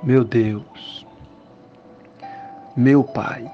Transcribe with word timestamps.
Meu 0.00 0.22
Deus, 0.22 1.04
meu 2.76 3.02
Pai, 3.02 3.50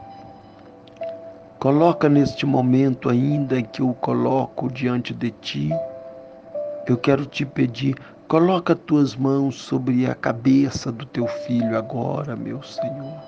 coloca 1.59 2.07
neste 2.07 2.45
momento 2.45 3.09
ainda 3.09 3.63
que 3.63 3.81
eu 3.81 3.95
coloco 3.95 4.71
diante 4.71 5.15
de 5.15 5.31
Ti, 5.31 5.71
eu 6.87 6.99
quero 6.99 7.25
te 7.25 7.47
pedir, 7.47 7.97
coloca 8.29 8.77
tuas 8.77 9.17
mãos 9.17 9.55
sobre 9.63 10.05
a 10.07 10.15
cabeça 10.15 10.93
do 10.93 11.07
teu 11.07 11.27
filho 11.27 11.79
agora, 11.79 12.37
meu 12.37 12.63
Senhor. 12.63 13.23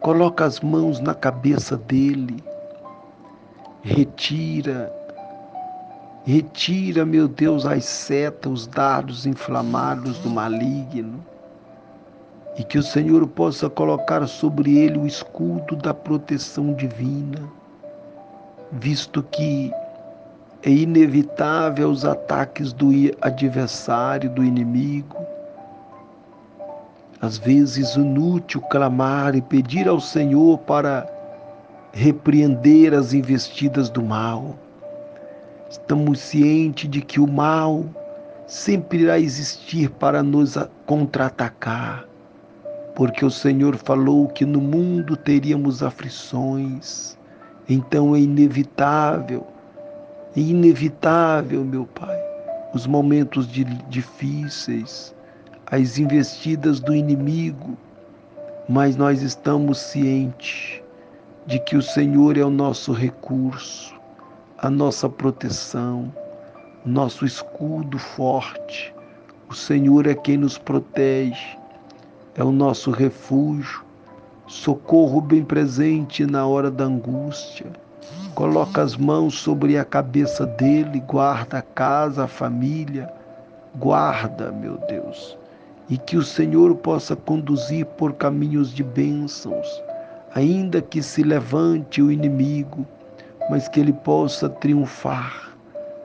Coloca 0.00 0.46
as 0.46 0.60
mãos 0.60 0.98
na 0.98 1.14
cabeça 1.14 1.76
dele, 1.76 2.42
retira 3.82 4.97
Retira, 6.24 7.06
meu 7.06 7.26
Deus, 7.26 7.64
as 7.64 7.84
setas, 7.84 8.52
os 8.52 8.66
dardos 8.66 9.24
inflamados 9.26 10.18
do 10.18 10.28
maligno. 10.28 11.24
E 12.58 12.64
que 12.64 12.76
o 12.76 12.82
Senhor 12.82 13.26
possa 13.28 13.70
colocar 13.70 14.26
sobre 14.26 14.76
ele 14.76 14.98
o 14.98 15.06
escudo 15.06 15.76
da 15.76 15.94
proteção 15.94 16.74
divina, 16.74 17.40
visto 18.72 19.22
que 19.22 19.72
é 20.62 20.70
inevitável 20.70 21.88
os 21.88 22.04
ataques 22.04 22.72
do 22.72 22.90
adversário, 23.20 24.28
do 24.28 24.42
inimigo. 24.42 25.16
Às 27.20 27.38
vezes 27.38 27.94
inútil 27.94 28.60
clamar 28.62 29.36
e 29.36 29.40
pedir 29.40 29.88
ao 29.88 30.00
Senhor 30.00 30.58
para 30.58 31.08
repreender 31.92 32.92
as 32.92 33.12
investidas 33.12 33.88
do 33.88 34.02
mal 34.02 34.56
Estamos 35.70 36.20
cientes 36.20 36.88
de 36.88 37.02
que 37.02 37.20
o 37.20 37.26
mal 37.26 37.84
sempre 38.46 39.02
irá 39.02 39.18
existir 39.18 39.90
para 39.90 40.22
nos 40.22 40.56
contra-atacar, 40.86 42.08
porque 42.94 43.22
o 43.22 43.30
Senhor 43.30 43.76
falou 43.76 44.28
que 44.28 44.46
no 44.46 44.62
mundo 44.62 45.14
teríamos 45.14 45.82
aflições. 45.82 47.18
Então 47.68 48.16
é 48.16 48.20
inevitável, 48.20 49.46
é 50.34 50.40
inevitável, 50.40 51.62
meu 51.62 51.84
Pai, 51.84 52.18
os 52.72 52.86
momentos 52.86 53.46
de, 53.46 53.64
difíceis, 53.90 55.14
as 55.70 55.98
investidas 55.98 56.80
do 56.80 56.94
inimigo, 56.94 57.76
mas 58.66 58.96
nós 58.96 59.20
estamos 59.20 59.76
cientes 59.76 60.80
de 61.46 61.58
que 61.58 61.76
o 61.76 61.82
Senhor 61.82 62.38
é 62.38 62.42
o 62.42 62.48
nosso 62.48 62.90
recurso 62.90 63.97
a 64.60 64.68
nossa 64.68 65.08
proteção, 65.08 66.12
nosso 66.84 67.24
escudo 67.24 67.96
forte. 67.96 68.92
O 69.48 69.54
Senhor 69.54 70.04
é 70.08 70.16
quem 70.16 70.36
nos 70.36 70.58
protege, 70.58 71.56
é 72.34 72.42
o 72.42 72.50
nosso 72.50 72.90
refúgio, 72.90 73.84
socorro 74.48 75.20
bem 75.20 75.44
presente 75.44 76.26
na 76.26 76.44
hora 76.44 76.72
da 76.72 76.84
angústia. 76.84 77.66
Coloca 78.34 78.82
as 78.82 78.96
mãos 78.96 79.38
sobre 79.38 79.78
a 79.78 79.84
cabeça 79.84 80.44
dele, 80.44 80.98
guarda 81.06 81.58
a 81.58 81.62
casa, 81.62 82.24
a 82.24 82.28
família, 82.28 83.08
guarda, 83.76 84.50
meu 84.50 84.76
Deus, 84.88 85.38
e 85.88 85.96
que 85.96 86.16
o 86.16 86.22
Senhor 86.24 86.74
possa 86.74 87.14
conduzir 87.14 87.86
por 87.86 88.14
caminhos 88.14 88.74
de 88.74 88.82
bênçãos, 88.82 89.68
ainda 90.34 90.82
que 90.82 91.00
se 91.00 91.22
levante 91.22 92.02
o 92.02 92.10
inimigo 92.10 92.84
mas 93.48 93.66
que 93.66 93.80
ele 93.80 93.92
possa 93.92 94.48
triunfar, 94.48 95.56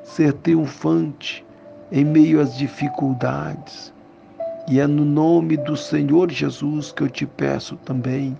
ser 0.03 0.33
triunfante 0.33 1.45
em 1.91 2.05
meio 2.05 2.39
às 2.39 2.57
dificuldades. 2.57 3.93
E 4.67 4.79
é 4.79 4.87
no 4.87 5.03
nome 5.03 5.57
do 5.57 5.75
Senhor 5.75 6.31
Jesus 6.31 6.91
que 6.91 7.03
eu 7.03 7.09
te 7.09 7.25
peço 7.25 7.75
também. 7.77 8.37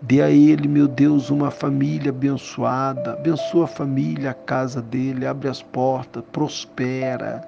Dê 0.00 0.22
a 0.22 0.30
ele, 0.30 0.68
meu 0.68 0.86
Deus, 0.86 1.28
uma 1.28 1.50
família 1.50 2.10
abençoada. 2.10 3.14
Abençoa 3.14 3.64
a 3.64 3.68
família, 3.68 4.30
a 4.30 4.34
casa 4.34 4.80
dele, 4.80 5.26
abre 5.26 5.48
as 5.48 5.60
portas, 5.60 6.22
prospera, 6.30 7.42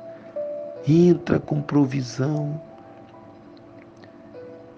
entra 0.87 1.39
com 1.39 1.63
provisão. 1.63 2.61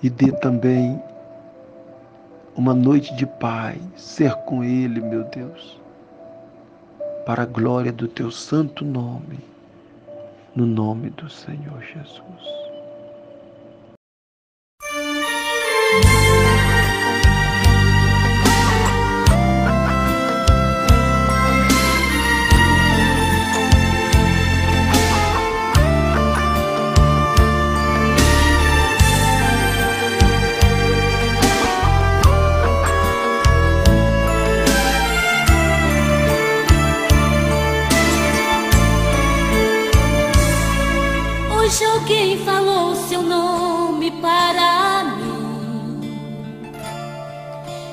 E 0.03 0.11
dê 0.11 0.31
também 0.31 1.03
uma 2.55 2.75
noite 2.75 3.15
de 3.17 3.25
paz, 3.25 3.79
ser 3.97 4.35
com 4.45 4.63
ele, 4.63 5.01
meu 5.01 5.25
Deus 5.25 5.82
para 7.25 7.45
a 7.45 7.47
glória 7.47 7.93
do 7.93 8.09
teu 8.09 8.31
santo 8.31 8.85
nome, 8.85 9.39
no 10.55 10.67
nome 10.67 11.11
do 11.11 11.31
Senhor 11.31 11.81
Jesus. 11.83 12.63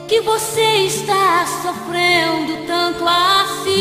Que 0.09 0.21
você 0.21 0.87
está 0.87 1.45
sofrendo 1.61 2.65
tanto 2.65 3.05
assim. 3.07 3.75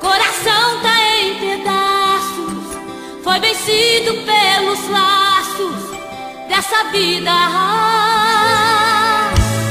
Coração 0.00 0.80
tá 0.82 1.00
em 1.20 1.38
pedaços, 1.38 2.76
foi 3.22 3.38
vencido 3.38 4.14
pelos 4.24 4.88
laços 4.90 5.76
dessa 6.48 6.82
vida. 6.90 7.30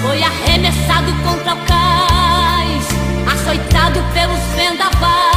Foi 0.02 0.24
arremessado 0.24 1.12
contra 1.22 1.54
o 1.54 1.66
cais, 1.66 2.88
açoitado 3.34 4.00
pelos 4.14 4.40
vendavais, 4.56 5.33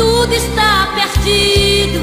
tudo 0.00 0.32
está 0.32 0.88
perdido, 0.94 2.00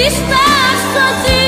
Estás 0.00 0.80
sozinho. 0.94 1.47